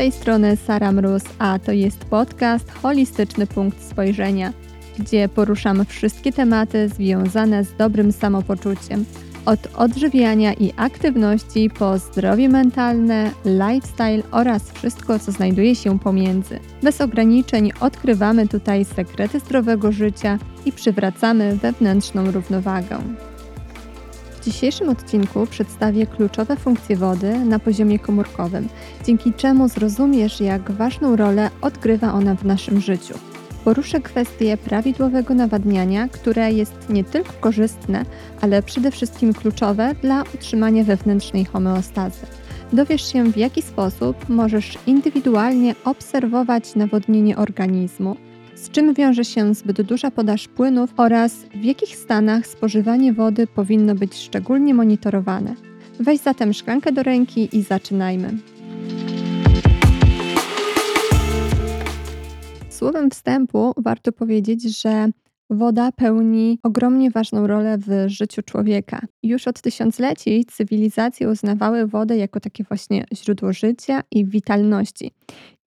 tej 0.00 0.12
strony 0.12 0.56
Sara 0.56 0.92
Mróz, 0.92 1.22
a 1.38 1.58
to 1.58 1.72
jest 1.72 2.04
podcast 2.04 2.70
Holistyczny 2.70 3.46
Punkt 3.46 3.82
Spojrzenia, 3.82 4.52
gdzie 4.98 5.28
poruszamy 5.28 5.84
wszystkie 5.84 6.32
tematy 6.32 6.88
związane 6.88 7.64
z 7.64 7.76
dobrym 7.76 8.12
samopoczuciem. 8.12 9.04
Od 9.46 9.68
odżywiania 9.76 10.52
i 10.52 10.72
aktywności 10.76 11.70
po 11.78 11.98
zdrowie 11.98 12.48
mentalne, 12.48 13.30
lifestyle 13.44 14.22
oraz 14.30 14.70
wszystko, 14.70 15.18
co 15.18 15.32
znajduje 15.32 15.74
się 15.74 15.98
pomiędzy. 15.98 16.58
Bez 16.82 17.00
ograniczeń 17.00 17.72
odkrywamy 17.80 18.48
tutaj 18.48 18.84
sekrety 18.84 19.40
zdrowego 19.40 19.92
życia 19.92 20.38
i 20.66 20.72
przywracamy 20.72 21.56
wewnętrzną 21.56 22.30
równowagę. 22.30 22.98
W 24.40 24.44
dzisiejszym 24.44 24.88
odcinku 24.88 25.46
przedstawię 25.46 26.06
kluczowe 26.06 26.56
funkcje 26.56 26.96
wody 26.96 27.38
na 27.38 27.58
poziomie 27.58 27.98
komórkowym, 27.98 28.68
dzięki 29.06 29.32
czemu 29.32 29.68
zrozumiesz, 29.68 30.40
jak 30.40 30.70
ważną 30.70 31.16
rolę 31.16 31.50
odgrywa 31.60 32.12
ona 32.12 32.34
w 32.34 32.44
naszym 32.44 32.80
życiu. 32.80 33.14
Poruszę 33.64 34.00
kwestię 34.00 34.56
prawidłowego 34.56 35.34
nawadniania, 35.34 36.08
które 36.08 36.52
jest 36.52 36.90
nie 36.90 37.04
tylko 37.04 37.32
korzystne, 37.40 38.04
ale 38.40 38.62
przede 38.62 38.90
wszystkim 38.90 39.34
kluczowe 39.34 39.94
dla 40.02 40.24
utrzymania 40.34 40.84
wewnętrznej 40.84 41.44
homeostazy. 41.44 42.26
Dowiesz 42.72 43.12
się, 43.12 43.32
w 43.32 43.36
jaki 43.36 43.62
sposób 43.62 44.28
możesz 44.28 44.78
indywidualnie 44.86 45.74
obserwować 45.84 46.74
nawodnienie 46.74 47.36
organizmu, 47.36 48.16
z 48.60 48.70
czym 48.70 48.94
wiąże 48.94 49.24
się 49.24 49.54
zbyt 49.54 49.82
duża 49.82 50.10
podaż 50.10 50.48
płynów 50.48 50.90
oraz 50.96 51.34
w 51.54 51.64
jakich 51.64 51.96
stanach 51.96 52.46
spożywanie 52.46 53.12
wody 53.12 53.46
powinno 53.46 53.94
być 53.94 54.14
szczególnie 54.14 54.74
monitorowane. 54.74 55.54
Weź 56.00 56.20
zatem 56.20 56.52
szklankę 56.52 56.92
do 56.92 57.02
ręki 57.02 57.48
i 57.52 57.62
zaczynajmy. 57.62 58.38
Słowem 62.68 63.10
wstępu 63.10 63.72
warto 63.76 64.12
powiedzieć, 64.12 64.80
że 64.82 65.08
woda 65.50 65.92
pełni 65.92 66.58
ogromnie 66.62 67.10
ważną 67.10 67.46
rolę 67.46 67.78
w 67.78 68.04
życiu 68.06 68.42
człowieka. 68.42 69.00
Już 69.22 69.48
od 69.48 69.60
tysiącleci 69.60 70.44
cywilizacje 70.44 71.28
uznawały 71.28 71.86
wodę 71.86 72.16
jako 72.16 72.40
takie 72.40 72.64
właśnie 72.64 73.04
źródło 73.14 73.52
życia 73.52 74.02
i 74.10 74.24
witalności. 74.24 75.10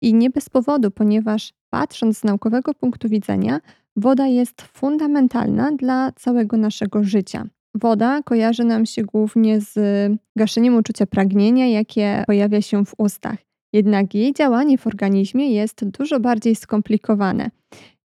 I 0.02 0.14
nie 0.14 0.30
bez 0.30 0.48
powodu, 0.48 0.90
ponieważ 0.90 1.52
patrząc 1.70 2.18
z 2.18 2.24
naukowego 2.24 2.74
punktu 2.74 3.08
widzenia, 3.08 3.60
woda 3.96 4.26
jest 4.26 4.62
fundamentalna 4.62 5.72
dla 5.72 6.12
całego 6.12 6.56
naszego 6.56 7.04
życia. 7.04 7.46
Woda 7.74 8.22
kojarzy 8.22 8.64
nam 8.64 8.86
się 8.86 9.02
głównie 9.02 9.60
z 9.60 9.78
gaszeniem 10.36 10.76
uczucia 10.76 11.06
pragnienia, 11.06 11.66
jakie 11.66 12.24
pojawia 12.26 12.62
się 12.62 12.84
w 12.84 12.94
ustach. 12.98 13.38
Jednak 13.72 14.14
jej 14.14 14.34
działanie 14.34 14.78
w 14.78 14.86
organizmie 14.86 15.50
jest 15.50 15.84
dużo 15.84 16.20
bardziej 16.20 16.56
skomplikowane. 16.56 17.50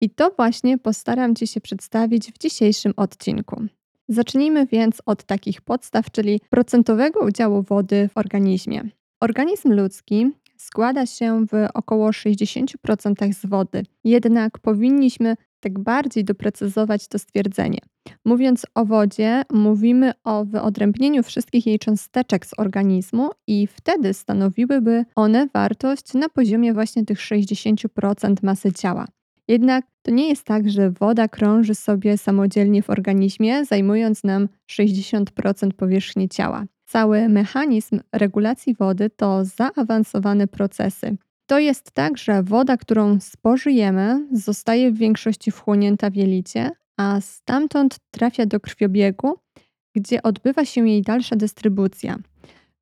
I 0.01 0.11
to 0.11 0.31
właśnie 0.37 0.79
postaram 0.79 1.35
Ci 1.35 1.47
się 1.47 1.61
przedstawić 1.61 2.33
w 2.33 2.39
dzisiejszym 2.39 2.93
odcinku. 2.97 3.63
Zacznijmy 4.09 4.67
więc 4.67 5.03
od 5.07 5.25
takich 5.25 5.61
podstaw, 5.61 6.11
czyli 6.11 6.41
procentowego 6.51 7.21
udziału 7.21 7.63
wody 7.63 8.09
w 8.13 8.19
organizmie. 8.19 8.83
Organizm 9.21 9.73
ludzki 9.73 10.31
składa 10.57 11.07
się 11.07 11.47
w 11.47 11.67
około 11.75 12.11
60% 12.11 13.33
z 13.33 13.47
wody. 13.47 13.83
Jednak 14.05 14.59
powinniśmy 14.59 15.37
tak 15.61 15.79
bardziej 15.79 16.25
doprecyzować 16.25 17.09
to 17.09 17.19
stwierdzenie. 17.19 17.79
Mówiąc 18.25 18.67
o 18.75 18.85
wodzie, 18.85 19.43
mówimy 19.53 20.13
o 20.25 20.45
wyodrębnieniu 20.45 21.23
wszystkich 21.23 21.67
jej 21.67 21.79
cząsteczek 21.79 22.47
z 22.47 22.59
organizmu 22.59 23.31
i 23.47 23.67
wtedy 23.67 24.15
stanowiłyby 24.15 25.05
one 25.15 25.49
wartość 25.55 26.14
na 26.14 26.29
poziomie 26.29 26.75
właśnie 26.75 27.05
tych 27.05 27.19
60% 27.19 28.35
masy 28.42 28.73
ciała. 28.73 29.07
Jednak 29.48 29.86
to 30.03 30.11
nie 30.11 30.29
jest 30.29 30.45
tak, 30.45 30.70
że 30.70 30.91
woda 30.91 31.29
krąży 31.29 31.75
sobie 31.75 32.19
samodzielnie 32.19 32.83
w 32.83 32.91
organizmie, 32.91 33.64
zajmując 33.64 34.25
nam 34.25 34.48
60% 34.70 35.73
powierzchni 35.77 36.29
ciała. 36.29 36.64
Cały 36.86 37.29
mechanizm 37.29 38.01
regulacji 38.13 38.75
wody 38.75 39.11
to 39.11 39.45
zaawansowane 39.45 40.47
procesy. 40.47 41.17
To 41.47 41.58
jest 41.58 41.91
tak, 41.91 42.19
że 42.19 42.42
woda, 42.42 42.77
którą 42.77 43.20
spożyjemy, 43.20 44.27
zostaje 44.33 44.91
w 44.91 44.97
większości 44.97 45.51
wchłonięta 45.51 46.11
w 46.11 46.14
jelicie, 46.17 46.70
a 46.97 47.20
stamtąd 47.20 47.97
trafia 48.11 48.47
do 48.47 48.61
krwiobiegu, 48.61 49.39
gdzie 49.95 50.23
odbywa 50.23 50.64
się 50.64 50.89
jej 50.89 51.03
dalsza 51.03 51.37
dystrybucja. 51.37 52.19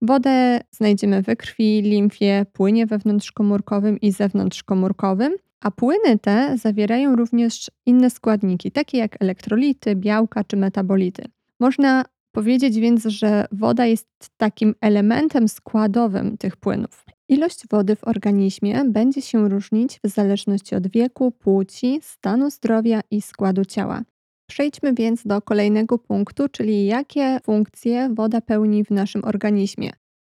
Wodę 0.03 0.61
znajdziemy 0.71 1.23
we 1.23 1.37
krwi, 1.37 1.83
limfie, 1.83 2.47
płynie 2.53 2.87
wewnątrzkomórkowym 2.87 4.01
i 4.01 4.13
zewnątrzkomórkowym, 4.13 5.33
a 5.61 5.71
płyny 5.71 6.19
te 6.19 6.59
zawierają 6.59 7.17
również 7.17 7.71
inne 7.87 8.11
składniki, 8.11 8.71
takie 8.71 8.99
jak 8.99 9.23
elektrolity, 9.23 9.97
białka 9.97 10.45
czy 10.45 10.57
metabolity. 10.57 11.25
Można 11.61 12.05
powiedzieć 12.33 12.81
więc, 12.81 13.05
że 13.05 13.47
woda 13.53 13.87
jest 13.87 14.09
takim 14.37 14.75
elementem 14.81 15.49
składowym 15.49 16.39
tych 16.39 16.57
płynów. 16.57 17.05
Ilość 17.29 17.69
wody 17.71 17.97
w 17.97 18.05
organizmie 18.05 18.85
będzie 18.85 19.23
się 19.23 19.49
różnić 19.49 20.01
w 20.05 20.09
zależności 20.09 20.75
od 20.75 20.87
wieku, 20.87 21.33
płci, 21.33 22.01
stanu 22.03 22.51
zdrowia 22.51 23.01
i 23.11 23.23
składu 23.23 23.65
ciała. 23.65 24.03
Przejdźmy 24.47 24.95
więc 24.95 25.27
do 25.27 25.43
kolejnego 25.43 25.99
punktu, 25.99 26.49
czyli 26.49 26.87
jakie 26.87 27.39
funkcje 27.43 28.11
woda 28.15 28.41
pełni 28.41 28.85
w 28.85 28.91
naszym 28.91 29.25
organizmie. 29.25 29.91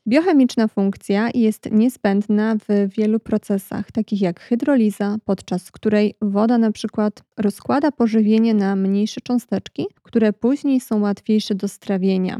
Biochemiczna 0.07 0.67
funkcja 0.67 1.29
jest 1.33 1.71
niezbędna 1.71 2.55
w 2.55 2.93
wielu 2.97 3.19
procesach, 3.19 3.91
takich 3.91 4.21
jak 4.21 4.39
hydroliza, 4.39 5.17
podczas 5.25 5.71
której 5.71 6.15
woda 6.21 6.57
na 6.57 6.71
przykład 6.71 7.23
rozkłada 7.37 7.91
pożywienie 7.91 8.53
na 8.53 8.75
mniejsze 8.75 9.21
cząsteczki, 9.21 9.85
które 10.01 10.33
później 10.33 10.79
są 10.79 11.01
łatwiejsze 11.01 11.55
do 11.55 11.67
strawienia. 11.67 12.39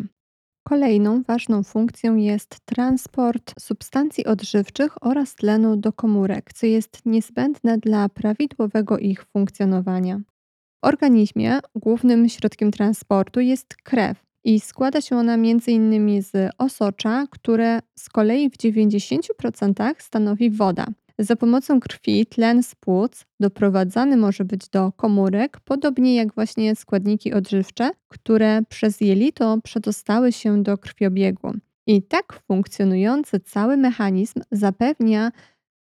Kolejną 0.68 1.22
ważną 1.24 1.64
funkcją 1.64 2.16
jest 2.16 2.60
transport 2.66 3.54
substancji 3.60 4.26
odżywczych 4.26 5.06
oraz 5.06 5.36
tlenu 5.36 5.78
do 5.78 5.94
komórek, 5.94 6.54
co 6.54 6.66
jest 6.66 7.06
niezbędne 7.06 7.78
dla 7.78 8.10
prawidłowego 8.10 8.98
ich 8.98 9.24
funkcjonowania. 9.24 10.18
W 10.18 10.88
organizmie 10.88 11.60
głównym 11.76 12.30
środkiem 12.30 12.72
transportu 12.72 13.40
jest 13.40 13.76
krew 13.76 14.33
i 14.44 14.60
składa 14.60 15.02
się 15.02 15.16
ona 15.16 15.34
m.in. 15.34 16.22
z 16.22 16.52
osocza, 16.58 17.28
które 17.30 17.80
z 17.96 18.10
kolei 18.10 18.50
w 18.50 18.58
90% 18.58 19.94
stanowi 20.00 20.50
woda. 20.50 20.88
Za 21.20 21.36
pomocą 21.36 21.80
krwi 21.80 22.26
tlen 22.26 22.64
z 22.64 22.76
płuc 22.76 23.26
doprowadzany 23.40 24.18
może 24.18 24.46
być 24.46 24.70
do 24.70 24.92
komórek, 24.92 25.60
podobnie 25.60 26.16
jak 26.16 26.34
właśnie 26.34 26.76
składniki 26.76 27.34
odżywcze, 27.34 27.92
które 28.08 28.62
przez 28.70 29.02
jelito 29.02 29.58
przedostały 29.64 30.32
się 30.32 30.64
do 30.64 30.78
krwiobiegu. 30.78 31.54
I 31.88 32.02
tak 32.02 32.40
funkcjonujący 32.48 33.40
cały 33.40 33.78
mechanizm 33.78 34.42
zapewnia 34.52 35.32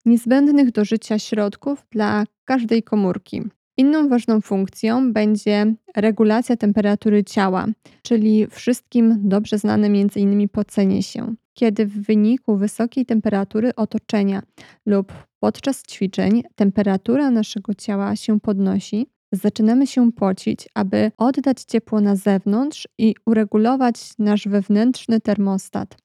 niezbędnych 0.05 0.71
do 0.71 0.85
życia 0.85 1.19
środków 1.19 1.85
dla 1.91 2.25
każdej 2.45 2.83
komórki. 2.83 3.41
Inną 3.77 4.09
ważną 4.09 4.41
funkcją 4.41 5.13
będzie 5.13 5.73
regulacja 5.95 6.57
temperatury 6.57 7.23
ciała, 7.23 7.65
czyli 8.01 8.47
wszystkim 8.47 9.17
dobrze 9.23 9.57
znane 9.57 9.87
m.in. 9.87 10.49
pocenie 10.49 11.03
się. 11.03 11.35
Kiedy 11.53 11.85
w 11.85 12.05
wyniku 12.05 12.57
wysokiej 12.57 13.05
temperatury 13.05 13.75
otoczenia 13.75 14.41
lub 14.85 15.13
podczas 15.39 15.83
ćwiczeń 15.83 16.43
temperatura 16.55 17.31
naszego 17.31 17.73
ciała 17.73 18.15
się 18.15 18.39
podnosi, 18.39 19.07
zaczynamy 19.31 19.87
się 19.87 20.11
pocić, 20.11 20.69
aby 20.73 21.11
oddać 21.17 21.63
ciepło 21.63 22.01
na 22.01 22.15
zewnątrz 22.15 22.87
i 22.97 23.15
uregulować 23.25 23.95
nasz 24.19 24.47
wewnętrzny 24.47 25.21
termostat. 25.21 25.97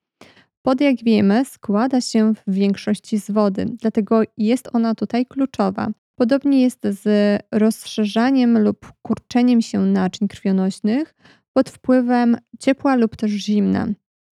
Pod 0.63 0.81
jak 0.81 0.97
wiemy, 1.05 1.45
składa 1.45 2.01
się 2.01 2.35
w 2.35 2.53
większości 2.53 3.19
z 3.19 3.31
wody, 3.31 3.67
dlatego 3.81 4.23
jest 4.37 4.69
ona 4.73 4.95
tutaj 4.95 5.27
kluczowa. 5.27 5.91
Podobnie 6.19 6.63
jest 6.63 6.81
z 6.83 7.09
rozszerzaniem 7.53 8.59
lub 8.59 8.93
kurczeniem 9.03 9.63
się 9.63 9.81
naczyń 9.81 10.29
krwionośnych 10.29 11.15
pod 11.53 11.71
wpływem 11.71 12.37
ciepła 12.59 12.97
lub 12.97 13.17
też 13.17 13.31
zimna. 13.31 13.87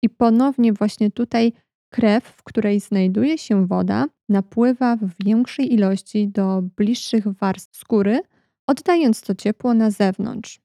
I 0.04 0.10
ponownie 0.10 0.74
właśnie 0.74 1.12
tutaj 1.12 1.54
krew, 1.90 2.24
w 2.24 2.44
której 2.44 2.80
znajduje 2.80 3.38
się 3.38 3.68
woda, 3.68 4.06
napływa 4.30 4.96
w 4.96 5.24
większej 5.26 5.74
ilości 5.74 6.28
do 6.28 6.62
bliższych 6.62 7.28
warstw 7.28 7.78
skóry, 7.78 8.22
oddając 8.68 9.22
to 9.22 9.36
ciepło 9.36 9.74
na 9.74 9.92
zewnątrz. 9.92 10.60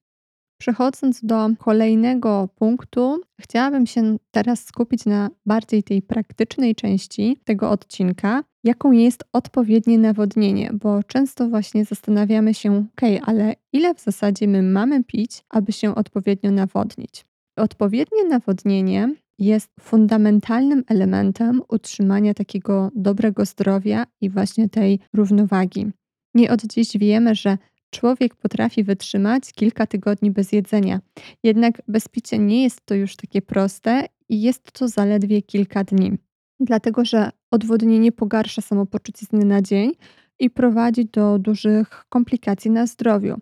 Przechodząc 0.57 1.25
do 1.25 1.49
kolejnego 1.59 2.49
punktu, 2.55 3.21
chciałabym 3.41 3.87
się 3.87 4.17
teraz 4.31 4.65
skupić 4.65 5.05
na 5.05 5.29
bardziej 5.45 5.83
tej 5.83 6.01
praktycznej 6.01 6.75
części 6.75 7.37
tego 7.45 7.69
odcinka, 7.69 8.43
jaką 8.63 8.91
jest 8.91 9.23
odpowiednie 9.33 9.97
nawodnienie, 9.97 10.71
bo 10.73 11.03
często 11.03 11.49
właśnie 11.49 11.85
zastanawiamy 11.85 12.53
się, 12.53 12.77
ok, 12.77 13.01
ale 13.25 13.55
ile 13.73 13.95
w 13.95 13.99
zasadzie 13.99 14.47
my 14.47 14.61
mamy 14.61 15.03
pić, 15.03 15.43
aby 15.49 15.71
się 15.71 15.95
odpowiednio 15.95 16.51
nawodnić? 16.51 17.25
Odpowiednie 17.57 18.25
nawodnienie 18.25 19.15
jest 19.39 19.69
fundamentalnym 19.79 20.83
elementem 20.87 21.61
utrzymania 21.69 22.33
takiego 22.33 22.91
dobrego 22.95 23.45
zdrowia 23.45 24.05
i 24.21 24.29
właśnie 24.29 24.69
tej 24.69 24.99
równowagi. 25.13 25.91
Nie 26.33 26.51
od 26.51 26.61
dziś 26.61 26.97
wiemy, 26.97 27.35
że 27.35 27.57
człowiek 27.89 28.35
potrafi 28.35 28.83
wytrzymać 28.83 29.53
kilka 29.53 29.87
tygodni 29.87 30.31
bez 30.31 30.51
jedzenia. 30.51 30.99
Jednak 31.43 31.81
bez 31.87 32.07
picia 32.07 32.37
nie 32.37 32.63
jest 32.63 32.81
to 32.85 32.95
już 32.95 33.15
takie 33.15 33.41
proste 33.41 34.05
i 34.29 34.41
jest 34.41 34.71
to 34.71 34.87
zaledwie 34.87 35.41
kilka 35.41 35.83
dni. 35.83 36.17
Dlatego, 36.59 37.05
że 37.05 37.29
odwodnienie 37.51 38.11
pogarsza 38.11 38.61
samopoczucie 38.61 39.25
z 39.25 39.29
dnia 39.29 39.45
na 39.45 39.61
dzień 39.61 39.91
i 40.39 40.49
prowadzi 40.49 41.05
do 41.05 41.39
dużych 41.39 42.05
komplikacji 42.09 42.71
na 42.71 42.87
zdrowiu. 42.87 43.37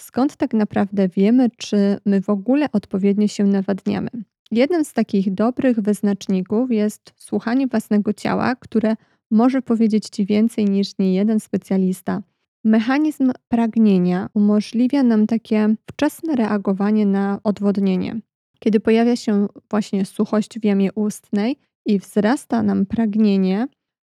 Skąd 0.00 0.36
tak 0.36 0.54
naprawdę 0.54 1.08
wiemy, 1.08 1.50
czy 1.56 1.98
my 2.04 2.20
w 2.20 2.30
ogóle 2.30 2.66
odpowiednio 2.72 3.28
się 3.28 3.44
nawadniamy? 3.44 4.10
Jednym 4.50 4.84
z 4.84 4.92
takich 4.92 5.34
dobrych 5.34 5.80
wyznaczników 5.80 6.70
jest 6.70 7.12
słuchanie 7.16 7.66
własnego 7.66 8.12
ciała, 8.12 8.56
które 8.56 8.96
może 9.30 9.62
powiedzieć 9.62 10.08
Ci 10.08 10.26
więcej 10.26 10.64
niż 10.64 10.98
niejeden 10.98 11.40
specjalista. 11.40 12.22
Mechanizm 12.64 13.32
pragnienia 13.48 14.28
umożliwia 14.34 15.02
nam 15.02 15.26
takie 15.26 15.74
wczesne 15.90 16.36
reagowanie 16.36 17.06
na 17.06 17.40
odwodnienie. 17.44 18.20
Kiedy 18.58 18.80
pojawia 18.80 19.16
się 19.16 19.46
właśnie 19.70 20.04
suchość 20.04 20.58
w 20.58 20.64
jamie 20.64 20.92
ustnej 20.92 21.56
i 21.86 21.98
wzrasta 21.98 22.62
nam 22.62 22.86
pragnienie, 22.86 23.66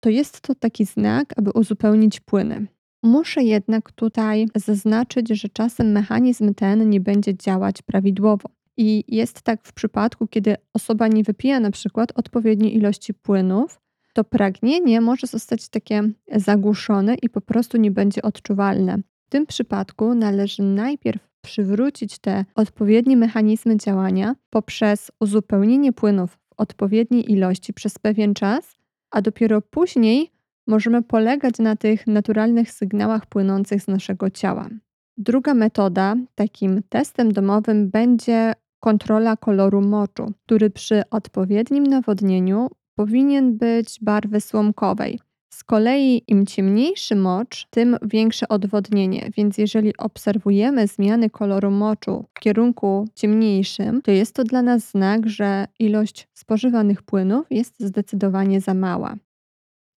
to 0.01 0.11
jest 0.11 0.41
to 0.41 0.55
taki 0.55 0.85
znak, 0.85 1.35
aby 1.37 1.51
uzupełnić 1.51 2.21
płyny. 2.21 2.67
Muszę 3.03 3.43
jednak 3.43 3.93
tutaj 3.93 4.47
zaznaczyć, 4.55 5.29
że 5.29 5.49
czasem 5.49 5.93
mechanizm 5.93 6.55
ten 6.55 6.91
nie 6.91 7.01
będzie 7.01 7.37
działać 7.37 7.83
prawidłowo. 7.83 8.49
I 8.77 9.05
jest 9.09 9.43
tak 9.43 9.61
w 9.65 9.73
przypadku, 9.73 10.27
kiedy 10.27 10.57
osoba 10.75 11.09
nie 11.09 11.23
wypija 11.25 11.61
na 11.61 11.71
przykład 11.71 12.13
odpowiedniej 12.15 12.77
ilości 12.77 13.15
płynów, 13.15 13.81
to 14.13 14.25
pragnienie 14.25 15.01
może 15.01 15.27
zostać 15.27 15.69
takie 15.69 16.03
zagłuszone 16.33 17.15
i 17.23 17.29
po 17.29 17.41
prostu 17.41 17.77
nie 17.77 17.91
będzie 17.91 18.23
odczuwalne. 18.23 18.99
W 19.27 19.31
tym 19.31 19.47
przypadku 19.47 20.15
należy 20.15 20.63
najpierw 20.63 21.29
przywrócić 21.43 22.19
te 22.19 22.45
odpowiednie 22.55 23.17
mechanizmy 23.17 23.77
działania 23.77 24.35
poprzez 24.51 25.11
uzupełnienie 25.21 25.93
płynów 25.93 26.39
odpowiedniej 26.59 27.33
ilości 27.33 27.73
przez 27.73 27.99
pewien 27.99 28.35
czas, 28.35 28.79
a 29.11 29.23
dopiero 29.23 29.63
później 29.63 30.33
możemy 30.67 31.03
polegać 31.03 31.59
na 31.59 31.77
tych 31.77 32.07
naturalnych 32.07 32.73
sygnałach 32.73 33.27
płynących 33.27 33.83
z 33.83 33.89
naszego 33.89 34.31
ciała. 34.31 34.69
Druga 35.17 35.55
metoda, 35.55 36.15
takim 36.35 36.83
testem 36.89 37.33
domowym, 37.33 37.91
będzie 37.91 38.53
kontrola 38.81 39.37
koloru 39.37 39.81
moczu, 39.81 40.33
który 40.47 40.71
przy 40.71 41.03
odpowiednim 41.11 41.87
nawodnieniu 41.87 42.69
powinien 42.95 43.59
być 43.59 43.99
barwy 44.03 44.41
słomkowej. 44.41 45.21
Z 45.59 45.65
kolei 45.65 46.23
im 46.27 46.47
ciemniejszy 46.47 47.17
mocz, 47.17 47.67
tym 47.71 47.97
większe 48.03 48.49
odwodnienie, 48.49 49.31
więc 49.37 49.59
jeżeli 49.59 49.97
obserwujemy 49.97 50.87
zmiany 50.87 51.31
koloru 51.31 51.71
moczu 51.71 52.25
w 52.35 52.41
kierunku 52.41 53.09
ciemniejszym, 53.15 54.03
to 54.03 54.11
jest 54.11 54.35
to 54.35 54.45
dla 54.45 54.63
nas 54.63 54.91
znak, 54.91 55.29
że 55.29 55.67
ilość 55.79 56.29
spożywanych 56.35 57.03
płynów 57.03 57.47
jest 57.51 57.75
zdecydowanie 57.81 58.61
za 58.61 58.75
mała. 58.75 59.17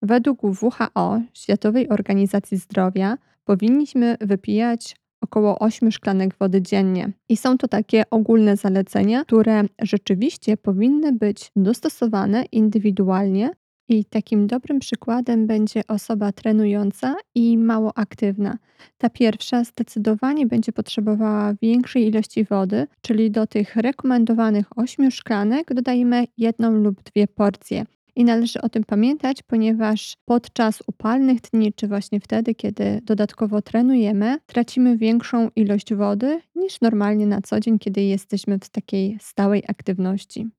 Według 0.01 0.43
WHO, 0.43 1.21
Światowej 1.33 1.89
Organizacji 1.89 2.57
Zdrowia, 2.57 3.17
powinniśmy 3.45 4.17
wypijać 4.21 4.95
około 5.23 5.59
8 5.59 5.91
szklanek 5.91 6.35
wody 6.39 6.61
dziennie. 6.61 7.11
I 7.29 7.37
są 7.37 7.57
to 7.57 7.67
takie 7.67 8.03
ogólne 8.09 8.57
zalecenia, 8.57 9.23
które 9.23 9.63
rzeczywiście 9.81 10.57
powinny 10.57 11.11
być 11.11 11.51
dostosowane 11.55 12.45
indywidualnie. 12.51 13.49
I 13.91 14.05
takim 14.05 14.47
dobrym 14.47 14.79
przykładem 14.79 15.47
będzie 15.47 15.81
osoba 15.88 16.31
trenująca 16.31 17.15
i 17.35 17.57
mało 17.57 17.97
aktywna. 17.97 18.57
Ta 18.97 19.09
pierwsza 19.09 19.63
zdecydowanie 19.63 20.47
będzie 20.47 20.71
potrzebowała 20.71 21.53
większej 21.61 22.07
ilości 22.07 22.43
wody, 22.43 22.88
czyli 23.01 23.31
do 23.31 23.47
tych 23.47 23.75
rekomendowanych 23.75 24.65
8 24.75 25.11
szklanek 25.11 25.73
dodajemy 25.73 26.25
jedną 26.38 26.71
lub 26.71 27.03
dwie 27.03 27.27
porcje. 27.27 27.85
I 28.15 28.25
należy 28.25 28.61
o 28.61 28.69
tym 28.69 28.83
pamiętać, 28.83 29.43
ponieważ 29.43 30.17
podczas 30.25 30.83
upalnych 30.88 31.41
dni, 31.41 31.73
czy 31.73 31.88
właśnie 31.88 32.19
wtedy, 32.19 32.55
kiedy 32.55 33.01
dodatkowo 33.03 33.61
trenujemy, 33.61 34.38
tracimy 34.45 34.97
większą 34.97 35.49
ilość 35.55 35.93
wody 35.93 36.41
niż 36.55 36.81
normalnie 36.81 37.27
na 37.27 37.41
co 37.41 37.59
dzień, 37.59 37.79
kiedy 37.79 38.01
jesteśmy 38.01 38.59
w 38.59 38.69
takiej 38.69 39.17
stałej 39.21 39.63
aktywności. 39.67 40.49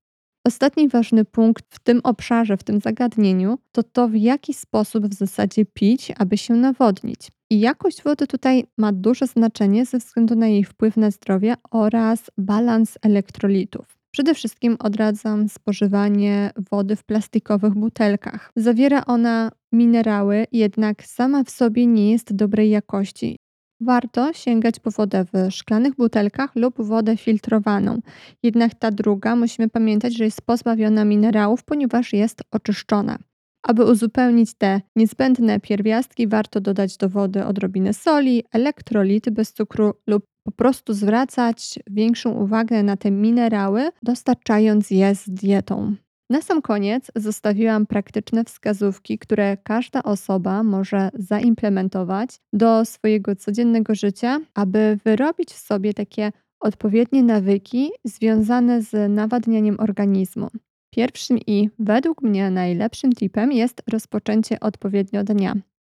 Ostatni 0.44 0.88
ważny 0.88 1.24
punkt 1.24 1.64
w 1.70 1.78
tym 1.78 2.00
obszarze, 2.04 2.56
w 2.56 2.62
tym 2.62 2.80
zagadnieniu, 2.80 3.58
to 3.72 3.82
to, 3.82 4.08
w 4.08 4.14
jaki 4.14 4.54
sposób 4.54 5.06
w 5.06 5.14
zasadzie 5.14 5.64
pić, 5.64 6.12
aby 6.18 6.38
się 6.38 6.54
nawodnić. 6.54 7.28
I 7.50 7.60
jakość 7.60 8.02
wody 8.02 8.26
tutaj 8.26 8.64
ma 8.78 8.92
duże 8.92 9.26
znaczenie 9.26 9.86
ze 9.86 9.98
względu 9.98 10.34
na 10.34 10.46
jej 10.46 10.64
wpływ 10.64 10.96
na 10.96 11.10
zdrowie 11.10 11.54
oraz 11.70 12.30
balans 12.38 12.98
elektrolitów. 13.02 13.98
Przede 14.10 14.34
wszystkim 14.34 14.76
odradzam 14.78 15.48
spożywanie 15.48 16.50
wody 16.70 16.96
w 16.96 17.04
plastikowych 17.04 17.74
butelkach. 17.74 18.50
Zawiera 18.56 19.04
ona 19.06 19.50
minerały, 19.72 20.46
jednak 20.52 21.04
sama 21.04 21.44
w 21.44 21.50
sobie 21.50 21.86
nie 21.86 22.10
jest 22.10 22.36
dobrej 22.36 22.70
jakości. 22.70 23.36
Warto 23.84 24.32
sięgać 24.32 24.80
po 24.80 24.90
wodę 24.90 25.24
w 25.32 25.54
szklanych 25.54 25.94
butelkach 25.94 26.56
lub 26.56 26.82
wodę 26.82 27.16
filtrowaną. 27.16 27.98
Jednak 28.42 28.74
ta 28.74 28.90
druga 28.90 29.36
musimy 29.36 29.68
pamiętać, 29.68 30.16
że 30.16 30.24
jest 30.24 30.42
pozbawiona 30.42 31.04
minerałów, 31.04 31.64
ponieważ 31.64 32.12
jest 32.12 32.42
oczyszczona. 32.50 33.18
Aby 33.62 33.84
uzupełnić 33.84 34.54
te 34.54 34.80
niezbędne 34.96 35.60
pierwiastki, 35.60 36.28
warto 36.28 36.60
dodać 36.60 36.96
do 36.96 37.08
wody 37.08 37.44
odrobinę 37.44 37.94
soli, 37.94 38.44
elektrolity 38.52 39.30
bez 39.30 39.52
cukru 39.52 39.94
lub 40.06 40.24
po 40.44 40.52
prostu 40.52 40.94
zwracać 40.94 41.78
większą 41.90 42.30
uwagę 42.30 42.82
na 42.82 42.96
te 42.96 43.10
minerały, 43.10 43.90
dostarczając 44.02 44.90
je 44.90 45.14
z 45.14 45.30
dietą. 45.30 45.94
Na 46.32 46.42
sam 46.42 46.62
koniec 46.62 47.10
zostawiłam 47.16 47.86
praktyczne 47.86 48.44
wskazówki, 48.44 49.18
które 49.18 49.56
każda 49.56 50.02
osoba 50.02 50.62
może 50.62 51.10
zaimplementować 51.14 52.30
do 52.52 52.84
swojego 52.84 53.36
codziennego 53.36 53.94
życia, 53.94 54.40
aby 54.54 54.98
wyrobić 55.04 55.50
w 55.50 55.58
sobie 55.58 55.94
takie 55.94 56.32
odpowiednie 56.60 57.22
nawyki 57.22 57.90
związane 58.04 58.82
z 58.82 59.10
nawadnianiem 59.10 59.80
organizmu. 59.80 60.48
Pierwszym 60.90 61.38
i 61.46 61.70
według 61.78 62.22
mnie 62.22 62.50
najlepszym 62.50 63.12
tipem 63.12 63.52
jest 63.52 63.82
rozpoczęcie 63.90 64.60
odpowiednio 64.60 65.24
dnia. 65.24 65.54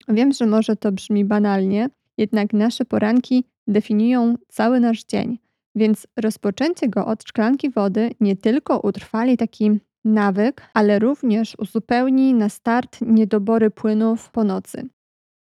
Wiem, 0.08 0.32
że 0.32 0.46
może 0.46 0.76
to 0.76 0.92
brzmi 0.92 1.24
banalnie, 1.24 1.88
jednak 2.18 2.52
nasze 2.52 2.84
poranki 2.84 3.44
definiują 3.66 4.34
cały 4.48 4.80
nasz 4.80 5.04
dzień, 5.04 5.38
więc 5.74 6.06
rozpoczęcie 6.16 6.88
go 6.88 7.06
od 7.06 7.24
szklanki 7.24 7.70
wody 7.70 8.10
nie 8.20 8.36
tylko 8.36 8.80
utrwali 8.80 9.36
taki 9.36 9.80
nawyk, 10.06 10.62
ale 10.74 10.98
również 10.98 11.54
uzupełni 11.58 12.34
na 12.34 12.48
start 12.48 12.98
niedobory 13.00 13.70
płynów 13.70 14.30
po 14.30 14.44
nocy. 14.44 14.88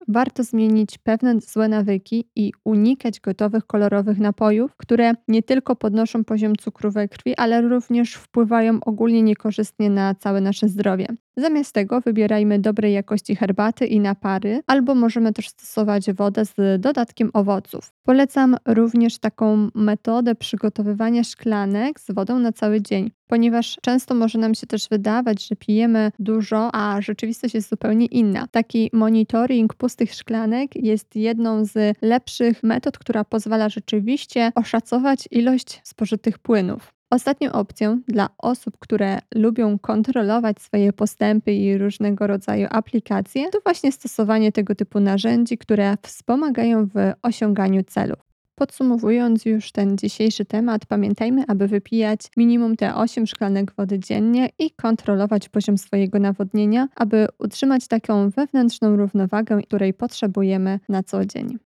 Warto 0.08 0.44
zmienić 0.44 0.98
pewne 0.98 1.40
złe 1.42 1.68
nawyki 1.68 2.30
i 2.36 2.52
unikać 2.66 3.20
gotowych 3.20 3.66
kolorowych 3.66 4.20
napojów, 4.20 4.76
które 4.76 5.14
nie 5.28 5.44
tylko 5.44 5.76
podnoszą 5.76 6.24
poziom 6.24 6.56
cukru 6.56 6.92
we 6.92 7.08
krwi, 7.08 7.36
ale 7.36 7.62
również 7.62 8.14
wpływają 8.14 8.80
ogólnie 8.82 9.22
niekorzystnie 9.22 9.90
na 9.90 10.16
całe 10.16 10.42
nasze 10.42 10.68
zdrowie. 10.68 11.08
Zamiast 11.40 11.74
tego 11.74 12.02
wybierajmy 12.02 12.60
dobrej 12.60 12.94
jakości 12.94 13.36
herbaty 13.36 13.86
i 13.86 14.00
napary, 14.00 14.62
albo 14.68 14.96
możemy 14.96 15.34
też 15.34 15.50
stosować 15.50 16.12
wodę 16.14 16.46
z 16.46 16.82
dodatkiem 16.82 17.30
owoców. 17.34 17.94
Polecam 18.04 18.58
również 18.68 19.20
taką 19.20 19.70
metodę 19.76 20.36
przygotowywania 20.36 21.24
szklanek 21.24 22.00
z 22.00 22.12
wodą 22.12 22.40
na 22.40 22.52
cały 22.52 22.82
dzień, 22.82 23.12
ponieważ 23.28 23.78
często 23.82 24.16
może 24.16 24.40
nam 24.40 24.56
się 24.56 24.68
też 24.68 24.90
wydawać, 24.90 25.48
że 25.48 25.56
pijemy 25.56 26.12
dużo, 26.20 26.70
a 26.74 27.02
rzeczywistość 27.02 27.54
jest 27.54 27.70
zupełnie 27.70 28.06
inna. 28.06 28.48
Taki 28.52 28.90
monitoring 28.94 29.74
pustych 29.74 30.14
szklanek 30.14 30.76
jest 30.76 31.16
jedną 31.16 31.66
z 31.66 31.98
lepszych 32.02 32.64
metod, 32.64 32.98
która 32.98 33.24
pozwala 33.24 33.70
rzeczywiście 33.70 34.52
oszacować 34.56 35.28
ilość 35.32 35.82
spożytych 35.84 36.40
płynów. 36.40 36.97
Ostatnią 37.10 37.52
opcją 37.52 38.02
dla 38.08 38.30
osób, 38.38 38.78
które 38.80 39.20
lubią 39.36 39.80
kontrolować 39.80 40.62
swoje 40.62 40.94
postępy 40.94 41.54
i 41.54 41.78
różnego 41.78 42.28
rodzaju 42.28 42.68
aplikacje, 42.70 43.50
to 43.50 43.60
właśnie 43.64 43.92
stosowanie 43.92 44.52
tego 44.52 44.76
typu 44.76 45.00
narzędzi, 45.00 45.58
które 45.58 45.98
wspomagają 46.02 46.86
w 46.86 46.94
osiąganiu 47.22 47.84
celów. 47.84 48.20
Podsumowując 48.56 49.46
już 49.46 49.72
ten 49.72 49.98
dzisiejszy 49.98 50.46
temat, 50.46 50.86
pamiętajmy, 50.86 51.44
aby 51.48 51.68
wypijać 51.68 52.20
minimum 52.38 52.76
te 52.76 52.96
8 52.96 53.28
szklanek 53.28 53.72
wody 53.72 54.00
dziennie 54.00 54.50
i 54.60 54.72
kontrolować 54.72 55.50
poziom 55.50 55.78
swojego 55.78 56.20
nawodnienia, 56.20 56.88
aby 56.96 57.28
utrzymać 57.40 57.88
taką 57.88 58.30
wewnętrzną 58.30 58.96
równowagę, 58.96 59.62
której 59.62 59.94
potrzebujemy 59.94 60.80
na 60.90 61.04
co 61.04 61.26
dzień. 61.26 61.58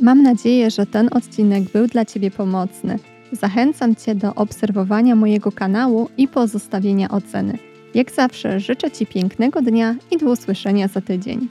Mam 0.00 0.22
nadzieję, 0.22 0.70
że 0.70 0.86
ten 0.86 1.08
odcinek 1.12 1.64
był 1.64 1.86
dla 1.86 2.04
Ciebie 2.04 2.30
pomocny. 2.30 3.11
Zachęcam 3.32 3.96
Cię 3.96 4.14
do 4.14 4.34
obserwowania 4.34 5.16
mojego 5.16 5.52
kanału 5.52 6.08
i 6.16 6.28
pozostawienia 6.28 7.08
oceny. 7.08 7.58
Jak 7.94 8.10
zawsze 8.10 8.60
życzę 8.60 8.90
Ci 8.90 9.06
pięknego 9.06 9.62
dnia 9.62 9.94
i 10.10 10.18
do 10.18 10.30
usłyszenia 10.30 10.88
za 10.88 11.00
tydzień. 11.00 11.48